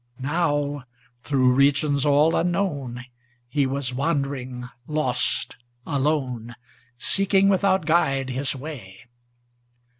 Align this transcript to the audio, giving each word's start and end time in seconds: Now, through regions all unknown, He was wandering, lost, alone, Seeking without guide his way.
Now, 0.17 0.85
through 1.21 1.53
regions 1.53 2.07
all 2.07 2.35
unknown, 2.35 3.05
He 3.47 3.67
was 3.67 3.93
wandering, 3.93 4.67
lost, 4.87 5.57
alone, 5.85 6.55
Seeking 6.97 7.49
without 7.49 7.85
guide 7.85 8.31
his 8.31 8.55
way. 8.55 9.01